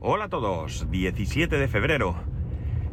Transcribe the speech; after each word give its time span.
Hola 0.00 0.26
a 0.26 0.28
todos, 0.28 0.88
17 0.92 1.58
de 1.58 1.66
febrero 1.66 2.14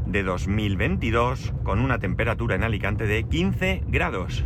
de 0.08 0.24
2022 0.24 1.54
con 1.64 1.80
una 1.80 2.00
temperatura 2.00 2.56
en 2.56 2.64
Alicante 2.64 3.06
de 3.06 3.26
15 3.26 3.84
grados. 3.86 4.44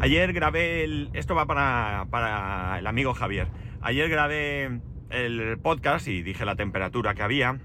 Ayer 0.00 0.32
grabé 0.32 0.84
el... 0.84 1.10
Esto 1.12 1.34
va 1.34 1.44
para, 1.44 2.06
para 2.08 2.78
el 2.78 2.86
amigo 2.86 3.12
Javier. 3.12 3.48
Ayer 3.82 4.08
grabé 4.08 4.80
el 5.10 5.58
podcast 5.58 6.08
y 6.08 6.22
dije 6.22 6.46
la 6.46 6.56
temperatura 6.56 7.14
que 7.14 7.24
había. 7.24 7.60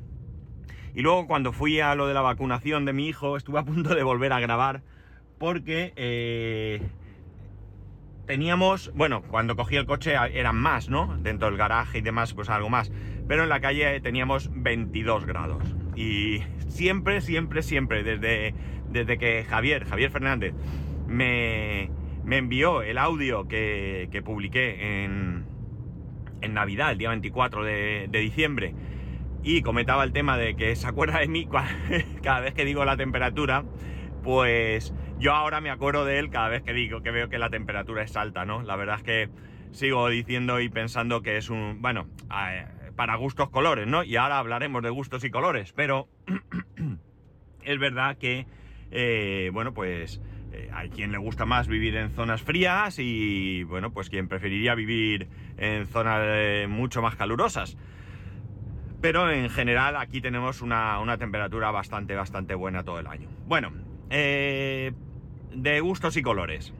Y 0.93 1.03
luego 1.03 1.25
cuando 1.25 1.53
fui 1.53 1.79
a 1.79 1.95
lo 1.95 2.05
de 2.05 2.13
la 2.13 2.21
vacunación 2.21 2.83
de 2.83 2.91
mi 2.91 3.07
hijo 3.07 3.37
estuve 3.37 3.59
a 3.59 3.63
punto 3.63 3.95
de 3.95 4.03
volver 4.03 4.33
a 4.33 4.41
grabar 4.41 4.83
porque 5.37 5.93
eh, 5.95 6.81
teníamos, 8.27 8.91
bueno, 8.93 9.23
cuando 9.23 9.55
cogí 9.55 9.77
el 9.77 9.85
coche 9.85 10.13
eran 10.33 10.57
más, 10.57 10.89
¿no? 10.89 11.17
Dentro 11.17 11.47
del 11.47 11.57
garaje 11.57 11.99
y 11.99 12.01
demás, 12.01 12.33
pues 12.33 12.49
algo 12.49 12.69
más. 12.69 12.91
Pero 13.27 13.43
en 13.43 13.49
la 13.49 13.61
calle 13.61 13.99
teníamos 14.01 14.51
22 14.53 15.25
grados. 15.25 15.63
Y 15.95 16.43
siempre, 16.67 17.21
siempre, 17.21 17.63
siempre, 17.63 18.03
desde, 18.03 18.53
desde 18.89 19.17
que 19.17 19.43
Javier, 19.45 19.85
Javier 19.85 20.11
Fernández, 20.11 20.53
me, 21.07 21.89
me 22.23 22.37
envió 22.37 22.83
el 22.83 22.97
audio 22.97 23.47
que, 23.47 24.09
que 24.11 24.21
publiqué 24.21 25.03
en, 25.03 25.45
en, 26.41 26.53
Navidad, 26.53 26.91
el 26.91 26.97
día 26.97 27.09
24 27.09 27.63
de, 27.63 28.07
de, 28.11 28.19
diciembre, 28.19 28.75
y 29.41 29.61
comentaba 29.61 30.03
el 30.03 30.11
tema 30.11 30.37
de 30.37 30.55
que 30.55 30.75
se 30.75 30.85
acuerda 30.85 31.19
de 31.19 31.27
mí 31.27 31.47
cada 32.21 32.41
vez 32.41 32.53
que 32.53 32.65
digo 32.65 32.83
la 32.83 32.97
temperatura, 32.97 33.63
pues 34.21 34.93
yo 35.19 35.33
ahora 35.33 35.61
me 35.61 35.69
acuerdo 35.69 36.05
de 36.05 36.19
él 36.19 36.29
cada 36.29 36.49
vez 36.49 36.63
que 36.63 36.73
digo 36.73 37.01
que 37.01 37.11
veo 37.11 37.29
que 37.29 37.39
la 37.39 37.49
temperatura 37.49 38.03
es 38.03 38.15
alta, 38.15 38.45
¿no? 38.45 38.61
La 38.61 38.75
verdad 38.75 38.97
es 38.97 39.03
que 39.03 39.29
sigo 39.71 40.07
diciendo 40.09 40.59
y 40.59 40.69
pensando 40.69 41.21
que 41.21 41.37
es 41.37 41.49
un, 41.49 41.81
bueno, 41.81 42.07
para 42.95 43.15
gustos 43.15 43.49
colores, 43.49 43.87
¿no? 43.87 44.03
Y 44.03 44.15
ahora 44.15 44.39
hablaremos 44.39 44.83
de 44.83 44.89
gustos 44.89 45.23
y 45.23 45.31
colores, 45.31 45.73
pero 45.73 46.07
es 47.63 47.79
verdad 47.79 48.17
que, 48.17 48.45
eh, 48.91 49.49
bueno, 49.53 49.73
pues 49.73 50.21
eh, 50.53 50.69
hay 50.73 50.89
quien 50.89 51.11
le 51.11 51.17
gusta 51.17 51.45
más 51.45 51.67
vivir 51.67 51.95
en 51.95 52.11
zonas 52.11 52.41
frías 52.41 52.97
y, 52.99 53.63
bueno, 53.63 53.91
pues 53.91 54.09
quien 54.09 54.27
preferiría 54.27 54.75
vivir 54.75 55.27
en 55.57 55.87
zonas 55.87 56.19
eh, 56.23 56.67
mucho 56.69 57.01
más 57.01 57.15
calurosas. 57.15 57.77
Pero 59.01 59.29
en 59.29 59.49
general 59.49 59.95
aquí 59.95 60.21
tenemos 60.21 60.61
una, 60.61 60.99
una, 60.99 61.17
temperatura 61.17 61.69
bastante, 61.69 62.15
bastante 62.15 62.55
buena 62.55 62.83
todo 62.83 62.99
el 62.99 63.07
año. 63.07 63.29
Bueno, 63.45 63.71
eh, 64.09 64.91
de 65.57 65.79
gustos 65.81 66.15
y 66.17 66.21
colores. 66.21 66.73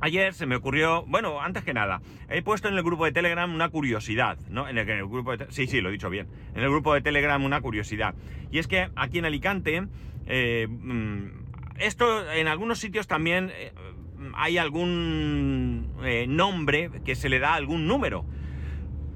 Ayer 0.00 0.34
se 0.34 0.46
me 0.46 0.56
ocurrió, 0.56 1.04
bueno, 1.06 1.40
antes 1.40 1.62
que 1.62 1.72
nada, 1.72 2.02
he 2.28 2.42
puesto 2.42 2.66
en 2.66 2.74
el 2.74 2.82
grupo 2.82 3.04
de 3.04 3.12
Telegram 3.12 3.54
una 3.54 3.68
curiosidad, 3.68 4.36
¿no? 4.50 4.68
En 4.68 4.76
el, 4.76 4.88
en 4.88 4.98
el 4.98 5.06
grupo 5.06 5.36
de, 5.36 5.46
sí, 5.50 5.68
sí, 5.68 5.80
lo 5.80 5.90
he 5.90 5.92
dicho 5.92 6.10
bien. 6.10 6.26
En 6.56 6.62
el 6.64 6.70
grupo 6.70 6.92
de 6.92 7.02
Telegram 7.02 7.42
una 7.44 7.60
curiosidad. 7.60 8.16
Y 8.50 8.58
es 8.58 8.66
que 8.66 8.90
aquí 8.96 9.18
en 9.18 9.26
Alicante, 9.26 9.86
eh, 10.26 10.66
esto 11.78 12.30
en 12.32 12.48
algunos 12.48 12.80
sitios 12.80 13.06
también 13.06 13.52
eh, 13.54 13.72
hay 14.34 14.58
algún 14.58 15.94
eh, 16.02 16.26
nombre 16.28 16.90
que 17.04 17.14
se 17.14 17.28
le 17.28 17.38
da 17.38 17.52
a 17.52 17.54
algún 17.54 17.86
número. 17.86 18.24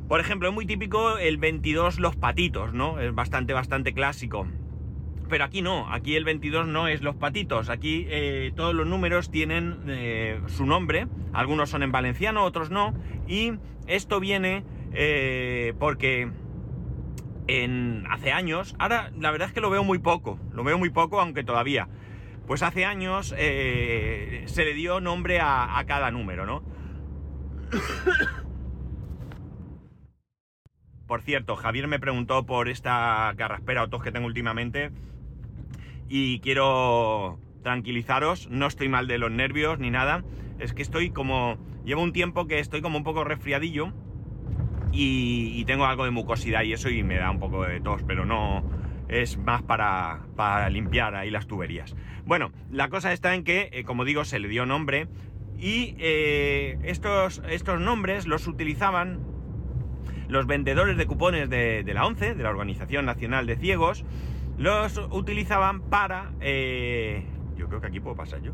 Por 0.06 0.20
ejemplo, 0.20 0.48
es 0.48 0.54
muy 0.54 0.66
típico 0.66 1.18
el 1.18 1.36
22 1.36 1.98
los 1.98 2.14
patitos, 2.14 2.72
¿no? 2.72 3.00
Es 3.00 3.12
bastante, 3.12 3.52
bastante 3.52 3.92
clásico. 3.92 4.46
Pero 5.28 5.44
aquí 5.44 5.60
no, 5.60 5.92
aquí 5.92 6.14
el 6.14 6.24
22 6.24 6.68
no 6.68 6.86
es 6.86 7.02
los 7.02 7.16
patitos, 7.16 7.68
aquí 7.68 8.06
eh, 8.08 8.52
todos 8.54 8.74
los 8.74 8.86
números 8.86 9.30
tienen 9.30 9.78
eh, 9.88 10.40
su 10.46 10.66
nombre, 10.66 11.08
algunos 11.32 11.70
son 11.70 11.82
en 11.82 11.90
valenciano, 11.90 12.44
otros 12.44 12.70
no, 12.70 12.94
y 13.26 13.54
esto 13.88 14.20
viene 14.20 14.64
eh, 14.92 15.74
porque 15.80 16.30
en, 17.48 18.04
hace 18.08 18.30
años, 18.30 18.76
ahora 18.78 19.10
la 19.18 19.32
verdad 19.32 19.48
es 19.48 19.54
que 19.54 19.60
lo 19.60 19.70
veo 19.70 19.82
muy 19.82 19.98
poco, 19.98 20.38
lo 20.52 20.62
veo 20.62 20.78
muy 20.78 20.90
poco, 20.90 21.20
aunque 21.20 21.42
todavía, 21.42 21.88
pues 22.46 22.62
hace 22.62 22.84
años 22.84 23.30
se 23.30 24.46
le 24.56 24.74
dio 24.74 25.00
nombre 25.00 25.40
a, 25.40 25.76
a 25.76 25.86
cada 25.86 26.12
número, 26.12 26.46
¿no? 26.46 26.62
Por 31.08 31.22
cierto, 31.22 31.56
Javier 31.56 31.86
me 31.86 32.00
preguntó 32.00 32.46
por 32.46 32.68
esta 32.68 33.32
carraspera 33.36 33.84
o 33.84 33.88
tos 33.88 34.02
que 34.02 34.10
tengo 34.10 34.26
últimamente 34.26 34.90
y 36.08 36.40
quiero 36.40 37.38
tranquilizaros, 37.62 38.48
no 38.48 38.66
estoy 38.66 38.88
mal 38.88 39.08
de 39.08 39.18
los 39.18 39.30
nervios 39.30 39.78
ni 39.78 39.90
nada, 39.90 40.24
es 40.58 40.72
que 40.72 40.82
estoy 40.82 41.10
como, 41.10 41.58
llevo 41.84 42.02
un 42.02 42.12
tiempo 42.12 42.46
que 42.46 42.60
estoy 42.60 42.80
como 42.80 42.98
un 42.98 43.04
poco 43.04 43.24
resfriadillo 43.24 43.92
y, 44.92 45.64
tengo 45.64 45.84
algo 45.84 46.04
de 46.04 46.10
mucosidad 46.10 46.62
y 46.62 46.72
eso 46.72 46.88
y 46.88 47.02
me 47.02 47.16
da 47.16 47.30
un 47.30 47.40
poco 47.40 47.64
de 47.64 47.80
tos, 47.80 48.02
pero 48.06 48.24
no 48.24 48.62
es 49.08 49.36
más 49.36 49.62
para, 49.62 50.20
para 50.36 50.70
limpiar 50.70 51.14
ahí 51.16 51.30
las 51.30 51.46
tuberías. 51.46 51.96
Bueno, 52.24 52.52
la 52.70 52.88
cosa 52.88 53.12
está 53.12 53.34
en 53.34 53.44
que, 53.44 53.68
eh, 53.72 53.84
como 53.84 54.04
digo, 54.04 54.24
se 54.24 54.38
le 54.38 54.48
dio 54.48 54.64
nombre 54.64 55.08
y 55.58 55.96
eh, 55.98 56.78
estos, 56.84 57.42
estos 57.48 57.80
nombres 57.80 58.26
los 58.26 58.46
utilizaban 58.46 59.20
los 60.28 60.46
vendedores 60.46 60.96
de 60.96 61.06
cupones 61.06 61.50
de, 61.50 61.82
de, 61.82 61.94
la 61.94 62.06
ONCE, 62.06 62.34
de 62.34 62.42
la 62.42 62.50
Organización 62.50 63.06
Nacional 63.06 63.46
de 63.46 63.56
Ciegos, 63.56 64.04
los 64.58 64.98
utilizaban 65.10 65.82
para... 65.82 66.32
Eh, 66.40 67.24
yo 67.56 67.68
creo 67.68 67.80
que 67.80 67.88
aquí 67.88 68.00
puedo 68.00 68.16
pasar 68.16 68.42
yo. 68.42 68.52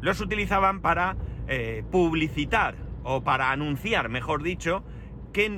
Los 0.00 0.20
utilizaban 0.20 0.80
para 0.80 1.16
eh, 1.48 1.82
publicitar 1.90 2.76
o 3.02 3.22
para 3.22 3.50
anunciar, 3.50 4.08
mejor 4.08 4.42
dicho, 4.42 4.84
qué, 5.32 5.48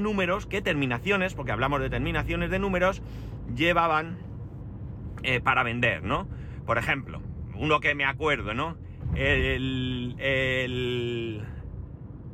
números, 0.00 0.46
qué 0.46 0.60
terminaciones, 0.60 1.34
porque 1.34 1.52
hablamos 1.52 1.80
de 1.80 1.90
terminaciones 1.90 2.50
de 2.50 2.58
números, 2.58 3.02
llevaban 3.54 4.18
eh, 5.22 5.40
para 5.40 5.62
vender, 5.62 6.02
¿no? 6.02 6.28
Por 6.66 6.78
ejemplo, 6.78 7.20
uno 7.54 7.80
que 7.80 7.94
me 7.94 8.04
acuerdo, 8.04 8.54
¿no? 8.54 8.76
El, 9.14 10.14
el 10.18 11.44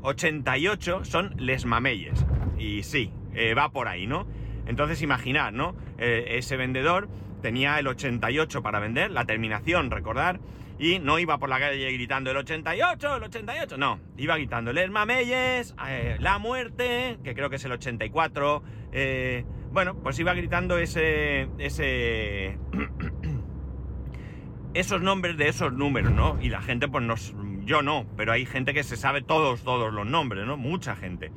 88 0.03 1.05
son 1.05 1.35
les 1.37 1.65
mameyes. 1.65 2.27
Y 2.59 2.83
sí, 2.83 3.13
va 3.57 3.71
por 3.71 3.89
ahí, 3.89 4.07
¿no? 4.07 4.27
Entonces 4.67 5.03
imaginad, 5.03 5.53
¿no? 5.53 5.75
Eh, 5.99 6.37
ese 6.39 6.57
vendedor 6.57 7.09
tenía 7.43 7.79
el 7.79 7.87
88 7.87 8.63
para 8.63 8.79
vender, 8.79 9.11
la 9.11 9.25
terminación, 9.25 9.91
recordar, 9.91 10.41
y 10.79 10.99
no 10.99 11.19
iba 11.19 11.39
por 11.39 11.49
la 11.49 11.59
calle 11.59 11.93
gritando 11.93 12.31
el 12.31 12.37
88, 12.39 13.17
el 13.17 13.23
88, 13.25 13.77
no, 13.77 14.01
iba 14.17 14.37
gritando 14.37 14.73
les 14.73 14.91
mameyes, 14.91 15.75
eh, 15.89 16.17
la 16.19 16.39
muerte, 16.39 17.19
que 17.23 17.35
creo 17.35 17.51
que 17.51 17.57
es 17.57 17.65
el 17.65 17.73
84, 17.73 18.63
eh, 18.93 19.45
bueno, 19.73 19.95
pues 19.95 20.19
iba 20.19 20.35
gritando 20.35 20.79
ese, 20.79 21.49
ese, 21.59 22.59
esos 24.75 25.03
nombres 25.03 25.37
de 25.37 25.49
esos 25.49 25.73
números, 25.73 26.13
¿no? 26.13 26.39
Y 26.41 26.49
la 26.49 26.63
gente, 26.63 26.89
pues 26.89 27.05
nos, 27.05 27.35
yo 27.65 27.83
no, 27.83 28.07
pero 28.17 28.33
hay 28.33 28.47
gente 28.47 28.75
que 28.75 28.83
se 28.83 28.97
sabe 28.97 29.23
todos, 29.23 29.63
todos 29.63 29.93
los 29.93 30.07
nombres, 30.07 30.47
¿no? 30.47 30.57
Mucha 30.57 30.97
gente. 30.97 31.31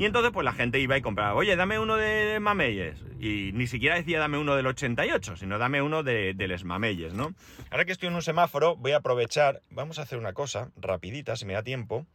Y 0.00 0.06
entonces 0.06 0.32
pues 0.32 0.46
la 0.46 0.54
gente 0.54 0.80
iba 0.80 0.96
y 0.96 1.02
compraba, 1.02 1.34
oye, 1.34 1.54
dame 1.56 1.78
uno 1.78 1.94
de 1.94 2.40
Mameyes. 2.40 3.04
Y 3.20 3.50
ni 3.52 3.66
siquiera 3.66 3.96
decía 3.96 4.18
dame 4.18 4.38
uno 4.38 4.56
del 4.56 4.66
88, 4.66 5.36
sino 5.36 5.58
dame 5.58 5.82
uno 5.82 6.02
de, 6.02 6.32
de 6.32 6.64
Mameyes, 6.64 7.12
¿no? 7.12 7.34
Ahora 7.70 7.84
que 7.84 7.92
estoy 7.92 8.08
en 8.08 8.14
un 8.14 8.22
semáforo, 8.22 8.76
voy 8.76 8.92
a 8.92 8.96
aprovechar, 8.96 9.60
vamos 9.68 9.98
a 9.98 10.02
hacer 10.02 10.16
una 10.16 10.32
cosa 10.32 10.70
rapidita, 10.78 11.36
si 11.36 11.44
me 11.44 11.52
da 11.52 11.62
tiempo. 11.62 12.06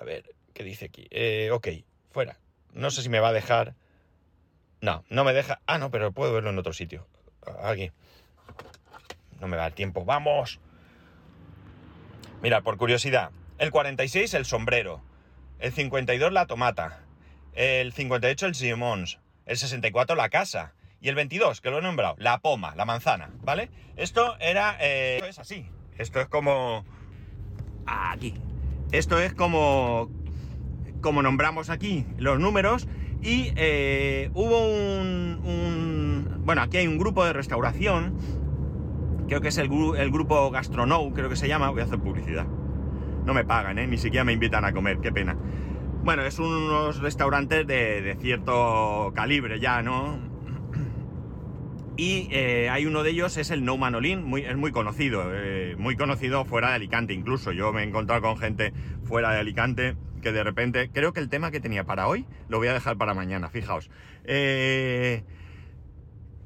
A 0.00 0.04
ver, 0.04 0.34
¿qué 0.54 0.64
dice 0.64 0.86
aquí? 0.86 1.08
Eh, 1.10 1.50
ok, 1.52 1.68
fuera. 2.10 2.38
No 2.72 2.90
sé 2.90 3.02
si 3.02 3.10
me 3.10 3.20
va 3.20 3.28
a 3.28 3.32
dejar... 3.34 3.74
No, 4.80 5.04
no 5.10 5.22
me 5.22 5.34
deja... 5.34 5.60
Ah, 5.66 5.76
no, 5.76 5.90
pero 5.90 6.12
puedo 6.12 6.32
verlo 6.32 6.48
en 6.48 6.58
otro 6.58 6.72
sitio. 6.72 7.06
Aquí. 7.62 7.92
No 9.40 9.46
me 9.46 9.58
da 9.58 9.66
el 9.66 9.74
tiempo. 9.74 10.06
¡Vamos! 10.06 10.58
Mira, 12.40 12.62
por 12.62 12.78
curiosidad. 12.78 13.30
El 13.58 13.72
46, 13.72 14.32
el 14.32 14.46
sombrero. 14.46 15.02
El 15.58 15.70
52, 15.72 16.32
la 16.32 16.46
tomata 16.46 17.04
el 17.54 17.92
58 17.92 18.46
el 18.46 18.54
Simons, 18.54 19.18
el 19.46 19.56
64 19.56 20.16
la 20.16 20.28
casa 20.28 20.74
y 21.00 21.08
el 21.08 21.14
22, 21.14 21.60
que 21.60 21.70
lo 21.70 21.78
he 21.78 21.82
nombrado, 21.82 22.14
la 22.18 22.38
poma, 22.38 22.74
la 22.76 22.84
manzana, 22.84 23.30
¿vale? 23.42 23.70
Esto 23.96 24.36
era... 24.38 24.76
Eh, 24.80 25.16
esto 25.16 25.28
es 25.28 25.38
así, 25.38 25.66
esto 25.98 26.20
es 26.20 26.28
como... 26.28 26.84
Aquí. 27.86 28.34
Esto 28.92 29.18
es 29.18 29.32
como... 29.34 30.10
Como 31.00 31.22
nombramos 31.22 31.70
aquí 31.70 32.04
los 32.18 32.38
números 32.38 32.86
y 33.22 33.52
eh, 33.56 34.30
hubo 34.34 34.66
un, 34.66 35.40
un, 35.44 36.42
Bueno, 36.44 36.62
aquí 36.62 36.78
hay 36.78 36.86
un 36.86 36.98
grupo 36.98 37.24
de 37.24 37.32
restauración, 37.32 38.16
creo 39.28 39.40
que 39.40 39.48
es 39.48 39.58
el, 39.58 39.70
el 39.96 40.10
grupo 40.10 40.50
Gastronou, 40.50 41.12
creo 41.12 41.28
que 41.28 41.36
se 41.36 41.48
llama, 41.48 41.70
voy 41.70 41.80
a 41.80 41.84
hacer 41.84 41.98
publicidad. 41.98 42.46
No 43.24 43.34
me 43.34 43.44
pagan, 43.44 43.78
¿eh? 43.78 43.86
Ni 43.86 43.98
siquiera 43.98 44.24
me 44.24 44.32
invitan 44.32 44.64
a 44.64 44.72
comer, 44.72 44.98
qué 45.00 45.12
pena. 45.12 45.36
Bueno, 46.02 46.24
es 46.24 46.38
unos 46.38 47.00
restaurantes 47.00 47.66
de, 47.66 48.02
de 48.02 48.16
cierto 48.16 49.12
calibre 49.14 49.60
ya, 49.60 49.82
¿no? 49.82 50.18
Y 51.96 52.28
eh, 52.30 52.70
hay 52.70 52.86
uno 52.86 53.02
de 53.02 53.10
ellos, 53.10 53.36
es 53.36 53.50
el 53.50 53.62
No 53.62 53.76
Manolín, 53.76 54.24
muy, 54.24 54.40
es 54.40 54.56
muy 54.56 54.72
conocido, 54.72 55.24
eh, 55.34 55.76
muy 55.76 55.96
conocido 55.96 56.46
fuera 56.46 56.70
de 56.70 56.76
Alicante 56.76 57.12
incluso. 57.12 57.52
Yo 57.52 57.74
me 57.74 57.82
he 57.82 57.84
encontrado 57.84 58.22
con 58.22 58.38
gente 58.38 58.72
fuera 59.04 59.32
de 59.32 59.40
Alicante 59.40 59.96
que 60.22 60.32
de 60.32 60.42
repente, 60.42 60.90
creo 60.90 61.12
que 61.12 61.20
el 61.20 61.28
tema 61.28 61.50
que 61.50 61.60
tenía 61.60 61.84
para 61.84 62.08
hoy 62.08 62.24
lo 62.48 62.56
voy 62.56 62.68
a 62.68 62.72
dejar 62.72 62.96
para 62.96 63.12
mañana, 63.12 63.50
fijaos. 63.50 63.90
Eh, 64.24 65.24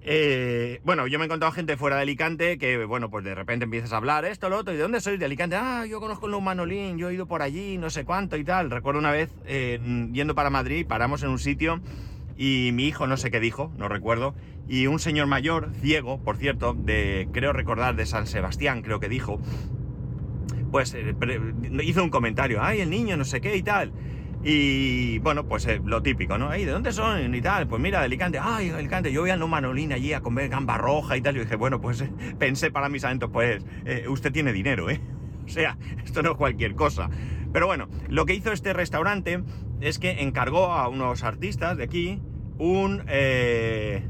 eh, 0.06 0.80
bueno, 0.84 1.06
yo 1.06 1.18
me 1.18 1.24
he 1.24 1.26
encontrado 1.26 1.52
gente 1.52 1.76
fuera 1.78 1.96
de 1.96 2.02
Alicante 2.02 2.58
que, 2.58 2.84
bueno, 2.84 3.10
pues 3.10 3.24
de 3.24 3.34
repente 3.34 3.64
empiezas 3.64 3.92
a 3.94 3.96
hablar 3.96 4.26
esto, 4.26 4.50
lo 4.50 4.58
otro, 4.58 4.74
¿y 4.74 4.76
de 4.76 4.82
dónde 4.82 5.00
sois? 5.00 5.18
De 5.18 5.24
Alicante. 5.24 5.56
Ah, 5.56 5.86
yo 5.86 5.98
conozco 5.98 6.26
el 6.26 6.40
Manolín, 6.42 6.98
yo 6.98 7.08
he 7.08 7.14
ido 7.14 7.26
por 7.26 7.40
allí, 7.40 7.78
no 7.78 7.88
sé 7.88 8.04
cuánto 8.04 8.36
y 8.36 8.44
tal. 8.44 8.70
Recuerdo 8.70 9.00
una 9.00 9.10
vez 9.10 9.30
eh, 9.46 9.80
yendo 10.12 10.34
para 10.34 10.50
Madrid, 10.50 10.86
paramos 10.86 11.22
en 11.22 11.30
un 11.30 11.38
sitio 11.38 11.80
y 12.36 12.70
mi 12.74 12.86
hijo 12.86 13.06
no 13.06 13.16
sé 13.16 13.30
qué 13.30 13.40
dijo, 13.40 13.72
no 13.78 13.88
recuerdo, 13.88 14.34
y 14.68 14.86
un 14.86 14.98
señor 14.98 15.26
mayor, 15.26 15.70
ciego, 15.80 16.18
por 16.22 16.36
cierto, 16.36 16.74
de, 16.74 17.28
creo 17.32 17.52
recordar, 17.52 17.96
de 17.96 18.06
San 18.06 18.26
Sebastián, 18.26 18.82
creo 18.82 19.00
que 19.00 19.08
dijo, 19.08 19.40
pues 20.70 20.94
eh, 20.94 21.14
hizo 21.82 22.02
un 22.02 22.10
comentario, 22.10 22.62
ay, 22.62 22.80
el 22.80 22.90
niño, 22.90 23.16
no 23.16 23.24
sé 23.24 23.40
qué 23.40 23.56
y 23.56 23.62
tal. 23.62 23.92
Y 24.46 25.20
bueno, 25.20 25.46
pues 25.46 25.64
eh, 25.66 25.80
lo 25.82 26.02
típico, 26.02 26.36
¿no? 26.36 26.50
¿de 26.50 26.66
dónde 26.66 26.92
son? 26.92 27.34
Y 27.34 27.40
tal, 27.40 27.66
pues 27.66 27.80
mira, 27.80 28.00
de 28.00 28.04
Alicante, 28.04 28.38
ay, 28.38 28.68
Alicante, 28.68 29.10
yo 29.10 29.22
voy 29.22 29.30
a 29.30 29.38
No 29.38 29.48
Manolín 29.48 29.90
allí 29.94 30.12
a 30.12 30.20
comer 30.20 30.50
gamba 30.50 30.76
roja 30.76 31.16
y 31.16 31.22
tal. 31.22 31.38
Y 31.38 31.40
dije, 31.40 31.56
bueno, 31.56 31.80
pues 31.80 32.04
pensé 32.38 32.70
para 32.70 32.90
mis 32.90 33.02
aventos, 33.04 33.30
pues 33.32 33.64
eh, 33.86 34.04
usted 34.06 34.32
tiene 34.32 34.52
dinero, 34.52 34.90
¿eh? 34.90 35.00
O 35.46 35.48
sea, 35.48 35.78
esto 36.04 36.22
no 36.22 36.32
es 36.32 36.36
cualquier 36.36 36.74
cosa. 36.74 37.08
Pero 37.52 37.66
bueno, 37.66 37.88
lo 38.08 38.26
que 38.26 38.34
hizo 38.34 38.52
este 38.52 38.72
restaurante 38.72 39.42
es 39.80 39.98
que 39.98 40.22
encargó 40.22 40.72
a 40.72 40.88
unos 40.88 41.22
artistas 41.22 41.76
de 41.76 41.84
aquí 41.84 42.20
un... 42.58 43.02
el 43.08 44.00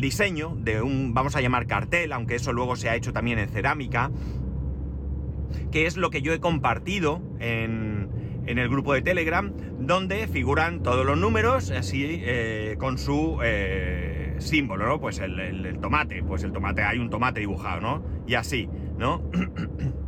diseño 0.00 0.56
de 0.56 0.82
un, 0.82 1.14
vamos 1.14 1.36
a 1.36 1.40
llamar 1.40 1.66
cartel, 1.68 2.12
aunque 2.12 2.34
eso 2.34 2.52
luego 2.52 2.74
se 2.74 2.88
ha 2.88 2.96
hecho 2.96 3.12
también 3.12 3.38
en 3.38 3.48
cerámica, 3.48 4.10
que 5.70 5.86
es 5.86 5.96
lo 5.96 6.10
que 6.10 6.22
yo 6.22 6.32
he 6.32 6.40
compartido 6.40 7.22
en, 7.38 8.03
el 8.46 8.68
grupo 8.68 8.94
de 8.94 9.02
Telegram, 9.02 9.52
donde 9.78 10.26
figuran 10.28 10.82
todos 10.82 11.04
los 11.06 11.18
números, 11.18 11.70
así 11.70 12.20
eh, 12.22 12.76
con 12.78 12.98
su 12.98 13.40
eh, 13.42 14.36
símbolo, 14.38 14.86
¿no? 14.86 15.00
Pues 15.00 15.18
el, 15.18 15.78
tomate, 15.80 16.22
pues 16.22 16.42
el 16.44 16.52
tomate, 16.52 16.82
hay 16.82 16.98
un 16.98 17.10
tomate 17.10 17.40
dibujado, 17.40 17.80
¿no? 17.80 18.04
Y 18.26 18.34
así, 18.34 18.68
¿no? 18.98 19.22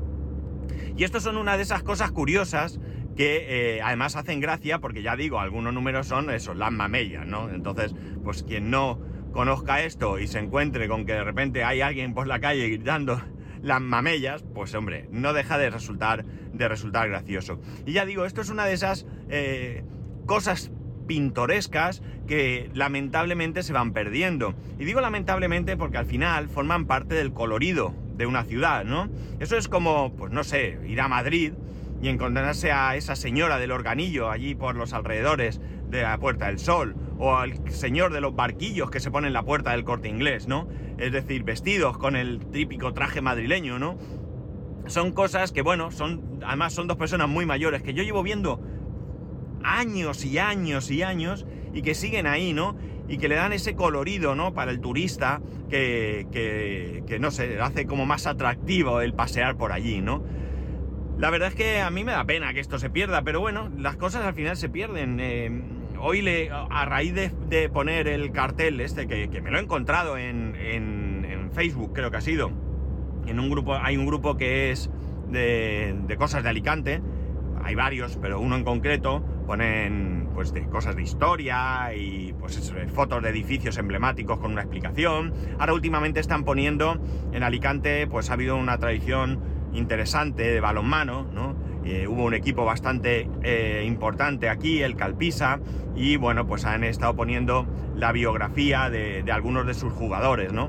y 0.96 1.04
estos 1.04 1.22
son 1.22 1.36
una 1.36 1.56
de 1.56 1.62
esas 1.62 1.82
cosas 1.82 2.10
curiosas 2.10 2.80
que 3.16 3.76
eh, 3.76 3.82
además 3.82 4.16
hacen 4.16 4.40
gracia, 4.40 4.78
porque 4.78 5.02
ya 5.02 5.16
digo, 5.16 5.40
algunos 5.40 5.72
números 5.72 6.06
son 6.06 6.30
esos, 6.30 6.56
las 6.56 6.70
mamellas, 6.70 7.26
¿no? 7.26 7.48
Entonces, 7.48 7.94
pues 8.22 8.42
quien 8.42 8.70
no 8.70 9.00
conozca 9.32 9.82
esto 9.82 10.18
y 10.18 10.26
se 10.26 10.38
encuentre 10.38 10.88
con 10.88 11.06
que 11.06 11.12
de 11.12 11.24
repente 11.24 11.64
hay 11.64 11.80
alguien 11.80 12.14
por 12.14 12.26
la 12.26 12.40
calle 12.40 12.68
gritando 12.68 13.20
las 13.66 13.80
mamellas, 13.80 14.44
pues 14.54 14.72
hombre, 14.76 15.08
no 15.10 15.32
deja 15.32 15.58
de 15.58 15.70
resultar, 15.70 16.24
de 16.24 16.68
resultar 16.68 17.08
gracioso. 17.08 17.60
Y 17.84 17.92
ya 17.92 18.06
digo, 18.06 18.24
esto 18.24 18.40
es 18.40 18.48
una 18.48 18.64
de 18.64 18.72
esas 18.72 19.06
eh, 19.28 19.82
cosas 20.24 20.70
pintorescas 21.08 22.00
que 22.28 22.70
lamentablemente 22.74 23.64
se 23.64 23.72
van 23.72 23.92
perdiendo. 23.92 24.54
Y 24.78 24.84
digo 24.84 25.00
lamentablemente 25.00 25.76
porque 25.76 25.98
al 25.98 26.06
final 26.06 26.48
forman 26.48 26.86
parte 26.86 27.16
del 27.16 27.32
colorido 27.32 27.92
de 28.16 28.26
una 28.26 28.44
ciudad, 28.44 28.84
¿no? 28.84 29.10
Eso 29.40 29.56
es 29.56 29.66
como, 29.66 30.14
pues 30.14 30.32
no 30.32 30.44
sé, 30.44 30.78
ir 30.86 31.00
a 31.00 31.08
Madrid 31.08 31.52
y 32.00 32.08
encontrarse 32.08 32.70
a 32.70 32.94
esa 32.94 33.16
señora 33.16 33.58
del 33.58 33.72
organillo 33.72 34.30
allí 34.30 34.54
por 34.54 34.76
los 34.76 34.92
alrededores 34.92 35.60
de 35.90 36.02
la 36.02 36.18
Puerta 36.18 36.46
del 36.46 36.60
Sol, 36.60 36.94
o 37.18 37.36
al 37.36 37.70
señor 37.70 38.12
de 38.12 38.20
los 38.20 38.34
barquillos 38.34 38.90
que 38.90 39.00
se 39.00 39.10
pone 39.10 39.26
en 39.26 39.32
la 39.32 39.42
puerta 39.42 39.72
del 39.72 39.84
corte 39.84 40.08
inglés, 40.08 40.48
¿no? 40.48 40.68
Es 40.98 41.12
decir, 41.12 41.44
vestidos 41.44 41.98
con 41.98 42.16
el 42.16 42.46
típico 42.46 42.92
traje 42.92 43.20
madrileño, 43.20 43.78
¿no? 43.78 43.98
Son 44.86 45.12
cosas 45.12 45.52
que, 45.52 45.62
bueno, 45.62 45.90
son. 45.90 46.40
Además, 46.44 46.72
son 46.72 46.86
dos 46.86 46.96
personas 46.96 47.28
muy 47.28 47.46
mayores 47.46 47.82
que 47.82 47.94
yo 47.94 48.02
llevo 48.02 48.22
viendo 48.22 48.60
años 49.64 50.24
y 50.24 50.38
años 50.38 50.90
y 50.90 51.02
años 51.02 51.46
y 51.74 51.82
que 51.82 51.94
siguen 51.94 52.26
ahí, 52.26 52.52
¿no? 52.52 52.76
Y 53.08 53.18
que 53.18 53.28
le 53.28 53.34
dan 53.34 53.52
ese 53.52 53.74
colorido, 53.74 54.34
¿no? 54.34 54.54
Para 54.54 54.70
el 54.70 54.80
turista 54.80 55.40
que, 55.68 56.26
que, 56.30 57.02
que 57.06 57.18
no 57.18 57.30
sé, 57.30 57.60
hace 57.60 57.86
como 57.86 58.06
más 58.06 58.26
atractivo 58.26 59.00
el 59.00 59.14
pasear 59.14 59.56
por 59.56 59.72
allí, 59.72 60.00
¿no? 60.00 60.24
La 61.18 61.30
verdad 61.30 61.48
es 61.48 61.54
que 61.54 61.80
a 61.80 61.90
mí 61.90 62.04
me 62.04 62.12
da 62.12 62.24
pena 62.24 62.52
que 62.52 62.60
esto 62.60 62.78
se 62.78 62.90
pierda, 62.90 63.22
pero 63.22 63.40
bueno, 63.40 63.70
las 63.78 63.96
cosas 63.96 64.24
al 64.24 64.34
final 64.34 64.56
se 64.56 64.68
pierden. 64.68 65.18
Eh, 65.18 65.62
hoy 66.00 66.22
le, 66.22 66.50
a 66.50 66.84
raíz 66.84 67.14
de, 67.14 67.68
poner 67.68 68.08
el 68.08 68.32
cartel 68.32 68.80
este, 68.80 69.06
que, 69.06 69.40
me 69.40 69.50
lo 69.50 69.58
he 69.58 69.62
encontrado 69.62 70.18
en, 70.18 70.46
Facebook, 71.52 71.92
creo 71.94 72.10
que 72.10 72.18
ha 72.18 72.20
sido, 72.20 72.50
en 73.26 73.40
un 73.40 73.48
grupo, 73.48 73.74
hay 73.74 73.96
un 73.96 74.04
grupo 74.04 74.36
que 74.36 74.70
es 74.70 74.90
de, 75.30 76.16
cosas 76.18 76.42
de 76.42 76.50
Alicante, 76.50 77.00
hay 77.64 77.74
varios, 77.74 78.18
pero 78.20 78.40
uno 78.40 78.56
en 78.56 78.64
concreto, 78.64 79.24
ponen 79.46 80.28
pues 80.34 80.52
de 80.52 80.66
cosas 80.66 80.96
de 80.96 81.02
historia 81.02 81.94
y 81.94 82.34
pues 82.38 82.74
fotos 82.92 83.22
de 83.22 83.30
edificios 83.30 83.78
emblemáticos 83.78 84.38
con 84.38 84.52
una 84.52 84.62
explicación. 84.62 85.32
Ahora 85.58 85.72
últimamente 85.72 86.20
están 86.20 86.44
poniendo 86.44 86.98
en 87.32 87.42
Alicante, 87.42 88.06
pues 88.06 88.28
ha 88.28 88.34
habido 88.34 88.56
una 88.56 88.76
tradición 88.76 89.40
interesante 89.72 90.42
de 90.42 90.60
balonmano, 90.60 91.26
¿no? 91.32 91.56
Eh, 91.86 92.08
hubo 92.08 92.24
un 92.24 92.34
equipo 92.34 92.64
bastante 92.64 93.30
eh, 93.44 93.84
importante 93.86 94.48
aquí, 94.48 94.82
el 94.82 94.96
Calpisa, 94.96 95.60
y 95.94 96.16
bueno, 96.16 96.44
pues 96.44 96.64
han 96.64 96.82
estado 96.82 97.14
poniendo 97.14 97.64
la 97.94 98.10
biografía 98.10 98.90
de, 98.90 99.24
algunos 99.30 99.68
de 99.68 99.74
sus 99.74 99.92
jugadores, 99.92 100.52
¿no? 100.52 100.68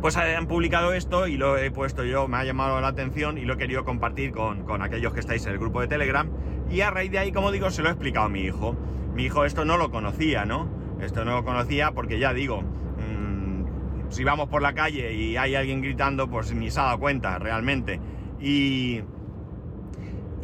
Pues 0.00 0.16
han 0.16 0.48
publicado 0.48 0.92
esto 0.92 1.28
y 1.28 1.36
lo 1.36 1.56
he 1.56 1.70
puesto 1.70 2.02
yo, 2.02 2.26
me 2.26 2.36
ha 2.36 2.44
llamado 2.44 2.80
la 2.80 2.88
atención 2.88 3.38
y 3.38 3.42
lo 3.42 3.54
he 3.54 3.56
querido 3.58 3.84
compartir 3.84 4.32
con, 4.32 4.82
aquellos 4.82 5.12
que 5.12 5.20
estáis 5.20 5.46
en 5.46 5.52
el 5.52 5.58
grupo 5.58 5.80
de 5.80 5.86
Telegram. 5.86 6.28
Y 6.68 6.80
a 6.80 6.90
raíz 6.90 7.12
de 7.12 7.20
ahí, 7.20 7.30
como 7.30 7.52
digo, 7.52 7.70
se 7.70 7.82
lo 7.82 7.88
he 7.88 7.92
explicado 7.92 8.26
a 8.26 8.28
mi 8.28 8.40
hijo. 8.40 8.76
Mi 9.14 9.26
hijo 9.26 9.44
esto 9.44 9.64
no 9.64 9.76
lo 9.76 9.92
conocía, 9.92 10.44
¿no? 10.44 10.68
Esto 11.00 11.24
no 11.24 11.36
lo 11.36 11.44
conocía 11.44 11.92
porque 11.92 12.18
ya 12.18 12.34
digo, 12.34 12.62
mm, 12.62 14.10
si 14.10 14.24
vamos 14.24 14.48
por 14.48 14.62
la 14.62 14.74
calle 14.74 15.14
y 15.14 15.36
hay 15.36 15.54
alguien 15.54 15.80
gritando, 15.80 16.28
pues 16.28 16.52
ni 16.52 16.72
se 16.72 16.80
ha 16.80 16.84
dado 16.84 16.98
cuenta 16.98 17.38
realmente. 17.38 18.00
Y, 18.40 19.00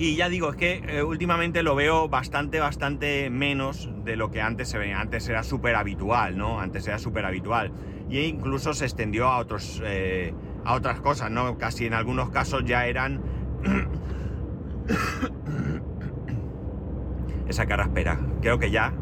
y 0.02 0.16
ya 0.16 0.28
digo, 0.28 0.50
es 0.50 0.56
que 0.56 0.82
eh, 0.88 1.04
últimamente 1.04 1.62
lo 1.62 1.76
veo 1.76 2.08
bastante, 2.08 2.58
bastante 2.58 3.30
menos 3.30 3.88
de 4.04 4.16
lo 4.16 4.32
que 4.32 4.40
antes 4.40 4.68
se 4.68 4.76
veía. 4.76 5.00
Antes 5.00 5.28
era 5.28 5.44
súper 5.44 5.76
habitual, 5.76 6.36
¿no? 6.36 6.58
Antes 6.58 6.88
era 6.88 6.98
súper 6.98 7.24
habitual. 7.24 7.70
Y 8.10 8.18
incluso 8.22 8.74
se 8.74 8.84
extendió 8.84 9.28
a, 9.28 9.38
otros, 9.38 9.80
eh, 9.84 10.34
a 10.64 10.74
otras 10.74 11.00
cosas, 11.00 11.30
¿no? 11.30 11.56
Casi 11.56 11.86
en 11.86 11.94
algunos 11.94 12.30
casos 12.30 12.64
ya 12.64 12.86
eran... 12.86 13.22
Esa 17.46 17.66
cara 17.66 17.84
espera. 17.84 18.18
Creo 18.40 18.58
que 18.58 18.72
ya 18.72 18.92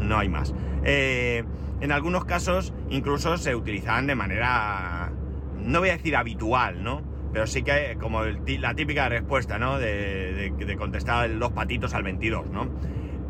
no 0.00 0.18
hay 0.18 0.28
más. 0.28 0.54
Eh, 0.84 1.44
en 1.80 1.92
algunos 1.92 2.26
casos 2.26 2.74
incluso 2.90 3.38
se 3.38 3.56
utilizaban 3.56 4.06
de 4.06 4.16
manera... 4.16 5.12
No 5.56 5.78
voy 5.78 5.88
a 5.88 5.92
decir 5.92 6.14
habitual, 6.14 6.84
¿no? 6.84 7.11
Pero 7.32 7.46
sí 7.46 7.62
que 7.62 7.96
como 8.00 8.22
la 8.24 8.74
típica 8.74 9.08
respuesta, 9.08 9.58
¿no? 9.58 9.78
De, 9.78 10.52
contestar 10.78 11.30
los 11.30 11.52
patitos 11.52 11.94
al 11.94 12.02
22, 12.02 12.50
¿no? 12.50 12.68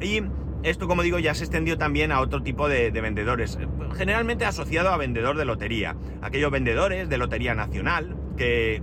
Y 0.00 0.22
esto, 0.62 0.88
como 0.88 1.02
digo, 1.02 1.18
ya 1.18 1.34
se 1.34 1.44
extendió 1.44 1.78
también 1.78 2.12
a 2.12 2.20
otro 2.20 2.42
tipo 2.42 2.68
de, 2.68 2.90
vendedores, 2.90 3.58
generalmente 3.94 4.44
asociado 4.44 4.90
a 4.90 4.96
vendedor 4.96 5.36
de 5.36 5.44
lotería, 5.44 5.96
aquellos 6.20 6.50
vendedores 6.50 7.08
de 7.08 7.18
lotería 7.18 7.54
nacional 7.54 8.16
que, 8.36 8.82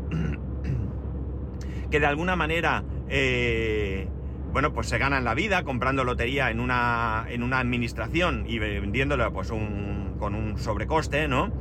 que 1.91 1.99
de 1.99 2.05
alguna 2.05 2.35
manera, 2.35 2.83
eh, 3.09 4.07
bueno, 4.53 4.73
pues 4.73 4.87
se 4.87 4.97
ganan 4.97 5.23
la 5.25 5.35
vida 5.35 5.63
comprando 5.63 6.03
lotería 6.03 6.49
en 6.49 6.59
una, 6.59 7.25
en 7.29 7.43
una 7.43 7.59
administración 7.59 8.45
y 8.47 8.59
vendiéndola 8.59 9.31
pues 9.31 9.49
con 9.49 10.35
un 10.35 10.57
sobrecoste, 10.57 11.27
¿no? 11.27 11.51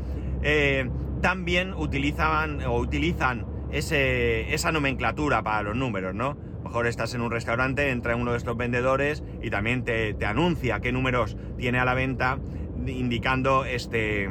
Eh, 0.43 0.89
también 1.21 1.75
utilizaban 1.75 2.63
o 2.63 2.79
utilizan 2.79 3.47
esa 3.71 4.73
nomenclatura 4.73 5.43
para 5.43 5.63
los 5.63 5.77
números, 5.77 6.15
¿no? 6.15 6.37
Mejor 6.65 6.87
estás 6.87 7.15
en 7.15 7.21
un 7.21 7.31
restaurante, 7.31 7.91
entra 7.91 8.17
uno 8.17 8.33
de 8.33 8.39
estos 8.39 8.57
vendedores 8.57 9.23
y 9.43 9.51
también 9.51 9.85
te, 9.85 10.15
anuncia 10.27 10.81
qué 10.81 10.93
números 10.93 11.37
tiene 11.57 11.79
a 11.79 11.85
la 11.85 11.95
venta, 11.95 12.39
indicando 12.87 13.65
este, 13.65 14.29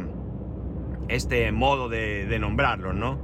este 1.08 1.52
modo 1.52 1.90
de, 1.90 2.38
nombrarlos, 2.40 2.96
¿no? 2.96 3.20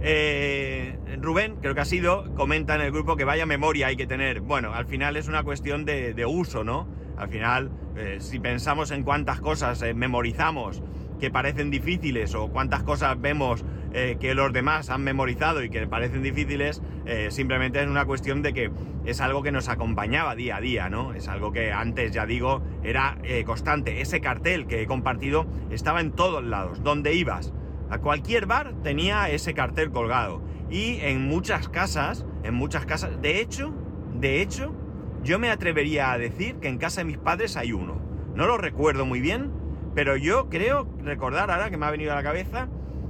Eh, 0.00 0.98
Rubén, 1.20 1.56
creo 1.60 1.74
que 1.74 1.80
ha 1.80 1.86
sido, 1.86 2.34
comenta 2.34 2.74
en 2.74 2.82
el 2.82 2.92
grupo 2.92 3.16
que 3.16 3.24
vaya 3.24 3.46
memoria 3.46 3.88
hay 3.88 3.96
que 3.96 4.06
tener. 4.06 4.40
Bueno, 4.40 4.74
al 4.74 4.86
final 4.86 5.16
es 5.16 5.28
una 5.28 5.42
cuestión 5.42 5.84
de, 5.84 6.26
uso, 6.26 6.64
¿no? 6.64 6.88
Al 7.16 7.28
final, 7.28 7.70
eh, 7.96 8.18
si 8.20 8.38
pensamos 8.38 8.90
en 8.90 9.02
cuántas 9.04 9.40
cosas 9.40 9.80
eh, 9.82 9.94
memorizamos 9.94 10.82
que 11.18 11.30
parecen 11.30 11.70
difíciles 11.70 12.34
o 12.34 12.48
cuántas 12.48 12.82
cosas 12.82 13.20
vemos 13.20 13.64
eh, 13.92 14.16
que 14.20 14.34
los 14.34 14.52
demás 14.52 14.90
han 14.90 15.02
memorizado 15.02 15.62
y 15.62 15.70
que 15.70 15.86
parecen 15.86 16.22
difíciles, 16.22 16.82
eh, 17.06 17.28
simplemente 17.30 17.82
es 17.82 17.88
una 17.88 18.04
cuestión 18.04 18.42
de 18.42 18.52
que 18.52 18.70
es 19.06 19.20
algo 19.20 19.42
que 19.42 19.52
nos 19.52 19.68
acompañaba 19.68 20.34
día 20.34 20.56
a 20.56 20.60
día, 20.60 20.90
¿no? 20.90 21.14
Es 21.14 21.28
algo 21.28 21.52
que 21.52 21.72
antes, 21.72 22.12
ya 22.12 22.26
digo, 22.26 22.62
era 22.82 23.18
eh, 23.22 23.44
constante. 23.44 24.00
Ese 24.00 24.20
cartel 24.20 24.66
que 24.66 24.82
he 24.82 24.86
compartido 24.86 25.46
estaba 25.70 26.00
en 26.00 26.12
todos 26.12 26.44
lados, 26.44 26.82
donde 26.82 27.14
ibas. 27.14 27.54
A 27.88 27.98
cualquier 27.98 28.46
bar 28.46 28.74
tenía 28.82 29.30
ese 29.30 29.54
cartel 29.54 29.90
colgado. 29.92 30.42
Y 30.68 30.98
en 31.02 31.26
muchas 31.28 31.68
casas, 31.68 32.26
en 32.42 32.54
muchas 32.54 32.84
casas, 32.84 33.22
de 33.22 33.40
hecho, 33.40 33.72
de 34.14 34.42
hecho, 34.42 34.74
yo 35.22 35.38
me 35.38 35.50
atrevería 35.50 36.12
a 36.12 36.18
decir 36.18 36.56
que 36.56 36.68
en 36.68 36.78
casa 36.78 37.00
de 37.00 37.06
mis 37.06 37.18
padres 37.18 37.56
hay 37.56 37.72
uno. 37.72 38.00
No 38.34 38.46
lo 38.46 38.58
recuerdo 38.58 39.06
muy 39.06 39.20
bien, 39.20 39.50
pero 39.96 40.16
yo 40.18 40.50
creo 40.50 40.86
recordar 41.02 41.50
ahora 41.50 41.70
que 41.70 41.78
me 41.78 41.86
ha 41.86 41.90
venido 41.90 42.12
a 42.12 42.16
la 42.16 42.22
cabeza 42.22 42.68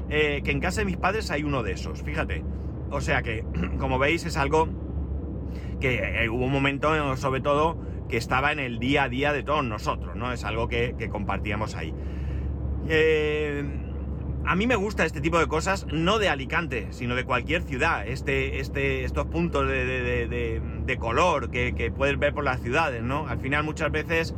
eh, 0.08 0.40
que 0.44 0.52
en 0.52 0.60
casa 0.60 0.82
de 0.82 0.84
mis 0.84 0.96
padres 0.96 1.32
hay 1.32 1.42
uno 1.42 1.64
de 1.64 1.72
esos, 1.72 2.02
fíjate. 2.04 2.44
O 2.90 3.00
sea 3.00 3.22
que, 3.22 3.44
como 3.78 3.98
veis, 3.98 4.24
es 4.24 4.36
algo 4.36 4.68
que 5.80 6.22
eh, 6.22 6.28
hubo 6.28 6.44
un 6.44 6.52
momento, 6.52 7.16
sobre 7.16 7.40
todo, 7.40 7.76
que 8.08 8.16
estaba 8.16 8.52
en 8.52 8.60
el 8.60 8.78
día 8.78 9.02
a 9.02 9.08
día 9.08 9.32
de 9.32 9.42
todos 9.42 9.64
nosotros, 9.64 10.14
¿no? 10.14 10.32
Es 10.32 10.44
algo 10.44 10.68
que, 10.68 10.94
compartíamos 11.10 11.74
ahí. 11.74 11.92
Eh, 12.88 13.64
a 14.44 14.54
mí 14.54 14.68
me 14.68 14.76
gusta 14.76 15.04
este 15.04 15.20
tipo 15.20 15.40
de 15.40 15.48
cosas, 15.48 15.88
no 15.92 16.20
de 16.20 16.28
Alicante, 16.28 16.86
sino 16.90 17.16
de 17.16 17.24
cualquier 17.24 17.62
ciudad. 17.62 18.06
Este, 18.06 18.60
este, 18.60 19.02
estos 19.02 19.26
puntos 19.26 19.66
de, 19.66 20.96
color 21.00 21.50
que, 21.50 21.92
puedes 21.96 22.16
ver 22.16 22.32
por 22.32 22.44
las 22.44 22.60
ciudades, 22.60 23.02
¿no? 23.02 23.26
Al 23.26 23.40
final, 23.40 23.64
muchas 23.64 23.90
veces, 23.90 24.36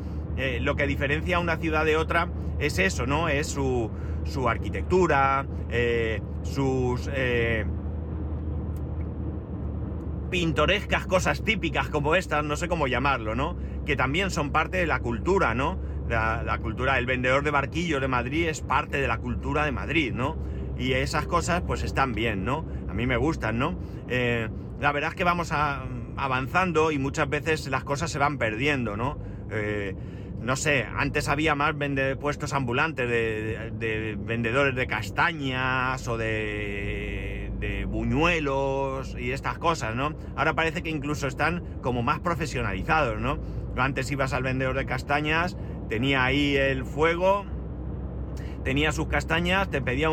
lo 0.60 0.76
que 0.76 0.86
diferencia 0.86 1.38
una 1.38 1.56
ciudad 1.56 1.84
de 1.84 1.96
otra 1.96 2.28
es 2.58 2.78
eso, 2.78 3.06
¿no? 3.06 3.28
Es 3.28 3.48
su, 3.48 3.90
su 4.24 4.48
arquitectura, 4.48 5.46
eh, 5.70 6.20
sus 6.42 7.08
eh, 7.12 7.64
pintorescas 10.30 11.06
cosas 11.06 11.42
típicas 11.42 11.88
como 11.88 12.14
estas, 12.14 12.44
no 12.44 12.56
sé 12.56 12.68
cómo 12.68 12.86
llamarlo, 12.86 13.34
¿no? 13.34 13.56
Que 13.86 13.96
también 13.96 14.30
son 14.30 14.50
parte 14.50 14.78
de 14.78 14.86
la 14.86 15.00
cultura, 15.00 15.54
¿no? 15.54 15.78
La, 16.08 16.58
cultura, 16.62 16.94
del 16.94 17.04
vendedor 17.04 17.44
de 17.44 17.50
barquillos 17.50 18.00
de 18.00 18.08
Madrid 18.08 18.48
es 18.48 18.62
parte 18.62 18.98
de 18.98 19.06
la 19.06 19.18
cultura 19.18 19.64
de 19.64 19.72
Madrid, 19.72 20.12
¿no? 20.14 20.38
Y 20.78 20.92
esas 20.92 21.26
cosas 21.26 21.62
pues 21.66 21.82
están 21.82 22.12
bien, 22.12 22.44
¿no? 22.44 22.64
A 22.88 22.94
mí 22.94 23.06
me 23.06 23.16
gustan, 23.16 23.58
¿no? 23.58 23.78
Eh, 24.08 24.48
la 24.80 24.92
verdad 24.92 25.10
es 25.10 25.16
que 25.16 25.24
vamos 25.24 25.52
avanzando 25.52 26.92
y 26.92 26.98
muchas 26.98 27.28
veces 27.28 27.66
las 27.68 27.84
cosas 27.84 28.10
se 28.10 28.18
van 28.18 28.38
perdiendo, 28.38 28.96
¿no? 28.96 29.18
No 30.40 30.56
sé, 30.56 30.86
antes 30.96 31.28
había 31.28 31.54
más 31.54 31.74
puestos 32.20 32.52
ambulantes 32.52 33.08
de, 33.08 34.16
vendedores 34.18 34.74
de 34.74 34.86
castañas 34.86 36.06
o 36.08 36.16
de, 36.16 37.50
buñuelos 37.88 39.16
y 39.18 39.32
estas 39.32 39.58
cosas, 39.58 39.96
¿no? 39.96 40.14
Ahora 40.36 40.54
parece 40.54 40.82
que 40.82 40.90
incluso 40.90 41.26
están 41.26 41.64
como 41.80 42.02
más 42.02 42.20
profesionalizados, 42.20 43.18
¿no? 43.18 43.38
Antes 43.76 44.10
ibas 44.10 44.32
al 44.32 44.42
vendedor 44.42 44.76
de 44.76 44.86
castañas, 44.86 45.56
tenía 45.88 46.24
ahí 46.24 46.56
el 46.56 46.84
fuego, 46.84 47.44
tenía 48.62 48.92
sus 48.92 49.08
castañas, 49.08 49.70
te 49.70 49.80
pedía, 49.80 50.10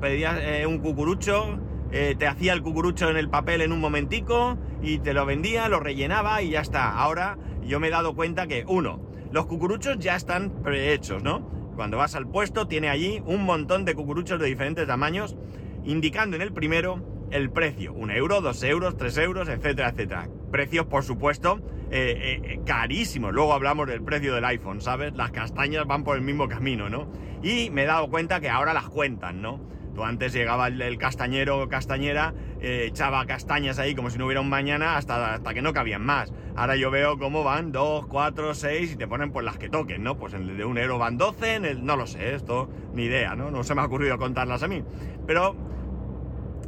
pedía 0.00 0.60
eh, 0.60 0.66
un 0.66 0.78
cucurucho, 0.78 1.58
eh, 1.90 2.14
te 2.18 2.26
hacía 2.26 2.52
el 2.52 2.62
cucurucho 2.62 3.08
en 3.08 3.16
el 3.16 3.28
papel 3.28 3.62
en 3.62 3.72
un 3.72 3.80
momentico 3.80 4.58
y 4.82 4.98
te 4.98 5.14
lo 5.14 5.26
vendía, 5.26 5.68
lo 5.68 5.80
rellenaba 5.80 6.42
y 6.42 6.50
ya 6.50 6.60
está. 6.60 6.90
Ahora 6.92 7.38
yo 7.62 7.80
me 7.80 7.88
he 7.88 7.90
dado 7.90 8.14
cuenta 8.14 8.46
que, 8.46 8.64
uno, 8.66 9.00
los 9.34 9.46
cucuruchos 9.46 9.98
ya 9.98 10.14
están 10.14 10.62
prehechos, 10.62 11.20
¿no? 11.20 11.40
Cuando 11.74 11.96
vas 11.96 12.14
al 12.14 12.28
puesto 12.28 12.68
tiene 12.68 12.88
allí 12.88 13.20
un 13.26 13.42
montón 13.42 13.84
de 13.84 13.96
cucuruchos 13.96 14.38
de 14.38 14.46
diferentes 14.46 14.86
tamaños, 14.86 15.34
indicando 15.82 16.36
en 16.36 16.42
el 16.42 16.52
primero 16.52 17.26
el 17.32 17.50
precio, 17.50 17.92
un 17.94 18.12
euro, 18.12 18.40
dos 18.40 18.62
euros, 18.62 18.96
tres 18.96 19.18
euros, 19.18 19.48
etcétera, 19.48 19.88
etcétera. 19.88 20.28
Precios, 20.52 20.86
por 20.86 21.02
supuesto, 21.02 21.60
eh, 21.90 22.14
eh, 22.16 22.42
eh, 22.44 22.60
carísimos. 22.64 23.32
Luego 23.32 23.52
hablamos 23.54 23.88
del 23.88 24.04
precio 24.04 24.36
del 24.36 24.44
iPhone, 24.44 24.80
¿sabes? 24.80 25.14
Las 25.16 25.32
castañas 25.32 25.84
van 25.84 26.04
por 26.04 26.16
el 26.16 26.22
mismo 26.22 26.46
camino, 26.46 26.88
¿no? 26.88 27.10
Y 27.42 27.70
me 27.70 27.82
he 27.82 27.86
dado 27.86 28.08
cuenta 28.10 28.38
que 28.38 28.48
ahora 28.48 28.72
las 28.72 28.88
cuentan, 28.88 29.42
¿no? 29.42 29.58
Tú 29.94 30.02
antes 30.04 30.32
llegaba 30.32 30.68
el, 30.68 30.98
castañero 30.98 31.62
o 31.62 31.68
castañera, 31.68 32.34
eh, 32.60 32.86
echaba 32.88 33.24
castañas 33.26 33.78
ahí 33.78 33.94
como 33.94 34.10
si 34.10 34.18
no 34.18 34.26
hubiera 34.26 34.40
un 34.40 34.48
mañana 34.48 34.96
hasta, 34.96 35.34
hasta 35.34 35.54
que 35.54 35.62
no 35.62 35.72
cabían 35.72 36.04
más. 36.04 36.32
Ahora 36.56 36.76
yo 36.76 36.90
veo 36.90 37.18
cómo 37.18 37.44
van 37.44 37.72
dos, 37.72 38.06
cuatro, 38.06 38.54
seis 38.54 38.92
y 38.92 38.96
te 38.96 39.06
ponen 39.06 39.30
pues 39.30 39.44
las 39.44 39.56
que 39.56 39.68
toquen, 39.68 40.02
¿no? 40.02 40.16
Pues 40.16 40.34
en 40.34 40.48
el 40.48 40.56
de 40.56 40.64
un 40.64 40.78
euro 40.78 40.98
van 40.98 41.16
12, 41.16 41.54
en 41.54 41.64
el, 41.64 41.84
no 41.84 41.96
lo 41.96 42.06
sé, 42.06 42.34
esto 42.34 42.68
ni 42.92 43.04
idea, 43.04 43.34
¿no? 43.36 43.50
No 43.50 43.62
se 43.64 43.74
me 43.74 43.82
ha 43.82 43.84
ocurrido 43.84 44.18
contarlas 44.18 44.62
a 44.62 44.68
mí. 44.68 44.82
Pero 45.26 45.56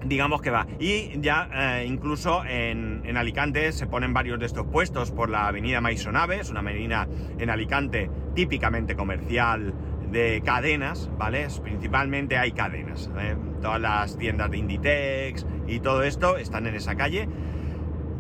digamos 0.05 0.41
que 0.41 0.51
va. 0.51 0.67
Y 0.79 1.21
ya 1.21 1.49
eh, 1.53 1.87
incluso 1.87 2.45
en, 2.45 3.03
en, 3.05 3.17
Alicante 3.17 3.73
se 3.73 3.87
ponen 3.87 4.13
varios 4.13 4.39
de 4.39 4.47
estos 4.47 4.67
puestos 4.67 5.11
por 5.11 5.31
la 5.31 5.49
avenida 5.49 5.81
Maisonaves, 5.81 6.51
una 6.51 6.61
avenida 6.61 7.09
en 7.39 7.51
Alicante 7.51 8.11
típicamente 8.35 8.95
comercial 8.95 9.75
de 10.11 10.43
cadenas, 10.45 11.11
¿vale? 11.19 11.47
Principalmente 11.63 12.39
hay 12.39 12.53
cadenas. 12.53 13.11
¿eh? 13.19 13.37
Todas 13.61 13.81
las 13.81 14.17
tiendas 14.19 14.51
de 14.51 14.59
Inditex 14.59 15.47
y 15.67 15.81
todo 15.81 16.03
esto 16.03 16.37
están 16.37 16.67
en 16.67 16.75
esa 16.75 16.95
calle. 16.97 17.29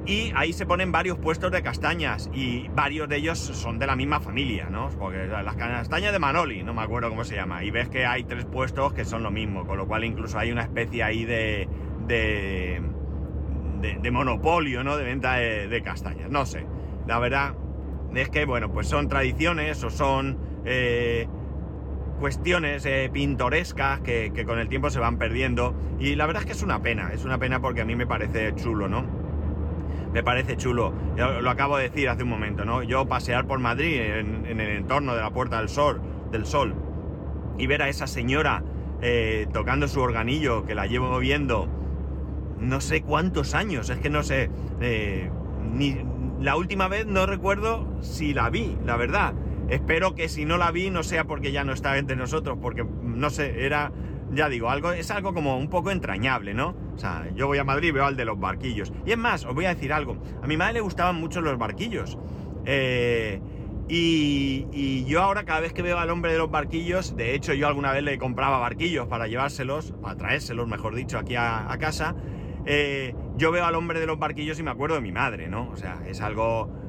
Y 0.06 0.32
ahí 0.36 0.52
se 0.52 0.66
ponen 0.66 0.92
varios 0.92 1.18
puestos 1.18 1.50
de 1.50 1.62
castañas 1.62 2.30
y 2.32 2.68
varios 2.68 3.08
de 3.08 3.16
ellos 3.16 3.38
son 3.38 3.80
de 3.80 3.88
la 3.88 3.96
misma 3.96 4.20
familia, 4.20 4.68
¿no? 4.70 4.88
Porque 4.90 5.26
las 5.26 5.56
castañas 5.56 6.12
de 6.12 6.20
Manoli, 6.20 6.62
no 6.62 6.72
me 6.72 6.82
acuerdo 6.82 7.08
cómo 7.08 7.24
se 7.24 7.34
llama. 7.34 7.64
Y 7.64 7.72
ves 7.72 7.88
que 7.88 8.06
hay 8.06 8.22
tres 8.22 8.44
puestos 8.44 8.92
que 8.92 9.04
son 9.04 9.24
lo 9.24 9.32
mismo, 9.32 9.66
con 9.66 9.76
lo 9.76 9.88
cual 9.88 10.04
incluso 10.04 10.38
hay 10.38 10.52
una 10.52 10.62
especie 10.62 11.02
ahí 11.02 11.24
de... 11.24 11.68
de, 12.06 12.80
monopolio, 14.12 14.84
¿no? 14.84 14.96
De 14.96 15.02
venta 15.02 15.34
de, 15.34 15.82
castañas. 15.82 16.30
No 16.30 16.46
sé. 16.46 16.64
La 17.08 17.18
verdad 17.18 17.54
es 18.14 18.28
que, 18.28 18.44
bueno, 18.44 18.72
pues 18.72 18.86
son 18.86 19.08
tradiciones 19.08 19.82
o 19.82 19.90
son... 19.90 20.38
Eh, 20.64 21.26
cuestiones 22.18 22.85
eh, 22.87 23.11
pintorescas 23.12 24.00
que, 24.00 24.44
con 24.46 24.58
el 24.58 24.68
tiempo 24.68 24.90
se 24.90 24.99
van 24.99 25.18
perdiendo. 25.18 25.75
Y 25.99 26.14
la 26.16 26.26
verdad 26.26 26.42
es 26.42 26.46
que 26.46 26.52
es 26.52 26.62
una 26.62 26.82
pena, 26.82 27.11
es 27.12 27.25
una 27.25 27.38
pena 27.38 27.61
porque 27.61 27.80
a 27.80 27.85
mí 27.85 27.96
me 27.96 28.06
parece 28.06 28.54
chulo, 28.54 28.88
¿no? 28.88 29.04
Me 30.12 30.23
parece 30.23 30.56
chulo. 30.56 30.94
lo 31.16 31.50
acabo 31.50 31.76
de 31.76 31.85
decir 31.90 32.08
hace 32.08 32.23
un 32.23 32.30
momento, 32.30 32.64
¿no? 32.64 32.82
Yo 32.82 33.06
pasear 33.06 33.46
por 33.46 33.58
Madrid 33.58 34.00
en, 34.00 34.61
el 34.61 34.61
entorno 34.61 35.14
de 35.14 35.20
la 35.20 35.30
Puerta 35.30 35.58
del 35.58 35.68
Sol, 35.68 36.00
del 36.30 36.46
Sol, 36.46 36.75
y 37.58 37.66
ver 37.66 37.82
a 37.82 37.88
esa 37.88 38.06
señora 38.06 38.62
eh, 39.02 39.46
tocando 39.52 39.88
su 39.88 40.00
organillo, 40.00 40.64
que 40.64 40.75
la 40.75 40.87
llevo 40.87 41.18
viendo 41.18 41.68
no 42.58 42.80
sé 42.80 43.02
cuántos 43.02 43.54
años, 43.54 43.90
es 43.90 43.99
que 43.99 44.11
no 44.11 44.23
sé. 44.23 44.50
Eh, 44.80 45.30
ni, 45.73 45.99
la 46.40 46.56
última 46.56 46.88
vez 46.88 47.06
no 47.06 47.26
recuerdo 47.26 47.87
si 48.00 48.35
la 48.35 48.50
vi, 48.50 48.76
la 48.85 48.96
verdad. 48.96 49.35
Espero 49.68 50.14
que 50.14 50.28
si 50.28 50.44
no 50.44 50.58
la 50.58 50.70
vi 50.70 50.90
no 50.90 51.02
sea 51.02 51.25
porque 51.25 51.52
ya 51.52 51.64
no 51.64 51.73
está 51.73 51.99
entre 51.99 52.16
nosotros, 52.16 52.58
porque 52.61 52.85
no 52.85 53.30
sé, 53.30 53.64
era, 53.64 53.92
ya 54.32 54.49
digo, 54.49 54.70
algo, 54.70 54.92
es 54.92 55.11
algo 55.11 55.35
como 55.35 55.58
un 55.58 55.68
poco 55.68 55.90
entrañable, 55.90 56.54
¿no? 56.54 56.76
O 56.94 56.99
sea, 56.99 57.28
yo 57.35 57.46
voy 57.46 57.58
a 57.58 57.64
Madrid 57.64 57.88
y 57.88 57.92
veo 57.92 58.04
al 58.04 58.16
de 58.16 58.25
los 58.25 58.38
barquillos. 58.38 58.92
Y 59.04 59.12
es 59.12 59.18
más, 59.18 59.44
os 59.44 59.54
voy 59.54 59.64
a 59.64 59.75
decir 59.75 59.92
algo, 59.92 60.18
a 60.42 60.46
mi 60.46 60.56
madre 60.56 60.75
le 60.75 60.80
gustaban 60.80 61.16
mucho 61.16 61.40
los 61.40 61.58
barquillos. 61.58 62.18
Eh, 62.64 63.40
y, 63.88 65.04
yo 65.04 65.23
ahora 65.23 65.44
cada 65.44 65.61
vez 65.61 65.73
que 65.73 65.82
veo 65.82 65.99
al 65.99 66.11
hombre 66.11 66.32
de 66.32 66.38
los 66.38 66.50
barquillos, 66.50 67.16
de 67.16 67.35
hecho 67.35 67.54
yo 67.54 67.68
alguna 67.68 67.92
vez 67.92 68.02
le 68.02 68.18
compraba 68.18 68.58
barquillos 68.58 69.06
para 69.06 69.28
llevárselos, 69.28 69.92
para 70.02 70.16
traérselos, 70.16 70.66
mejor 70.66 70.94
dicho, 70.94 71.18
aquí 71.18 71.37
a, 71.37 71.75
casa, 71.78 72.16
eh, 72.64 73.14
yo 73.37 73.52
veo 73.52 73.64
al 73.64 73.76
hombre 73.76 74.00
de 74.00 74.06
los 74.06 74.18
barquillos 74.18 74.58
y 74.58 74.64
me 74.64 74.73
acuerdo 74.73 74.96
de 74.96 75.02
mi 75.02 75.12
madre, 75.12 75.49
¿no? 75.49 75.70
O 75.70 75.76
sea, 75.76 76.02
es 76.06 76.20
algo 76.20 76.85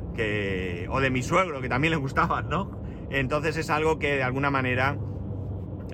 o 0.89 1.00
de 1.00 1.09
mi 1.09 1.21
suegro, 1.24 1.62
que 1.62 1.69
también 1.69 1.91
le 1.91 1.97
gustaban, 1.97 2.50
¿no? 2.50 2.81
Entonces 3.09 3.57
es 3.57 3.69
algo 3.69 4.00
que 4.00 4.15
de 4.17 4.24
alguna 4.24 4.50
manera 4.51 4.97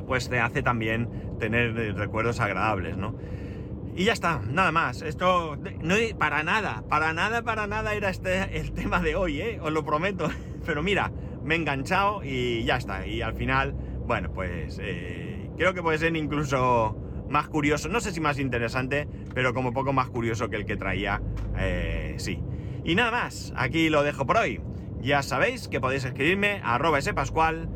pues 0.08 0.30
te 0.30 0.40
hace 0.40 0.64
también 0.64 1.10
tener 1.40 1.96
recuerdos 1.96 2.40
agradables, 2.40 2.98
¿no? 2.98 3.16
Y 3.96 4.06
ya 4.06 4.14
está, 4.14 4.42
nada 4.50 4.72
más. 4.72 5.02
Esto 5.02 5.58
no 5.82 5.96
para 6.18 6.44
nada, 6.44 6.84
para 6.90 7.14
nada, 7.14 7.44
para 7.44 7.68
nada 7.68 7.94
era 7.94 8.10
este 8.10 8.60
el 8.60 8.72
tema 8.74 9.00
de 9.00 9.16
hoy, 9.16 9.42
¿eh? 9.42 9.60
Os 9.62 9.72
lo 9.72 9.86
prometo. 9.86 10.30
Pero 10.66 10.82
mira, 10.82 11.12
me 11.44 11.56
he 11.56 11.58
enganchado 11.58 12.24
y 12.24 12.64
ya 12.64 12.78
está. 12.78 13.06
Y 13.06 13.22
al 13.22 13.36
final, 13.36 13.76
bueno, 14.06 14.32
pues 14.34 14.80
eh, 14.82 15.50
creo 15.58 15.74
que 15.74 15.84
puede 15.84 15.98
ser 16.00 16.16
incluso 16.16 16.98
más 17.30 17.48
curioso, 17.48 17.90
no 17.90 18.00
sé 18.00 18.12
si 18.12 18.20
más 18.20 18.38
interesante, 18.38 19.08
pero 19.34 19.56
como 19.56 19.74
poco 19.74 19.92
más 19.92 20.08
curioso 20.10 20.50
que 20.50 20.56
el 20.56 20.66
que 20.66 20.78
traía, 20.78 21.20
eh, 21.58 22.14
sí. 22.18 22.40
Y 22.84 22.96
nada 22.96 23.12
más, 23.12 23.54
aquí 23.56 23.90
lo 23.90 24.04
dejo 24.04 24.26
por 24.26 24.38
hoy. 24.38 24.62
Ya 25.02 25.22
sabéis 25.22 25.68
que 25.68 25.82
podéis 25.82 26.06
escribirme 26.06 26.62
a 26.64 26.76
arroba 26.76 27.00
pascual, 27.14 27.70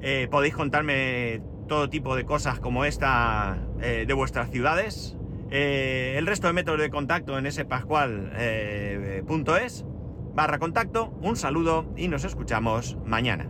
eh, 0.00 0.26
podéis 0.30 0.54
contarme 0.54 1.40
todo 1.68 1.88
tipo 1.88 2.16
de 2.16 2.24
cosas 2.24 2.58
como 2.60 2.84
esta 2.84 3.58
eh, 3.80 4.04
de 4.06 4.14
vuestras 4.14 4.50
ciudades. 4.50 5.16
Eh, 5.50 6.16
el 6.18 6.26
resto 6.26 6.46
de 6.46 6.52
métodos 6.52 6.80
de 6.80 6.90
contacto 6.90 7.38
en 7.38 7.50
spascual.es 7.50 9.84
barra 10.34 10.58
contacto. 10.58 11.10
Un 11.20 11.36
saludo 11.36 11.86
y 11.96 12.08
nos 12.08 12.24
escuchamos 12.24 12.98
mañana. 13.04 13.48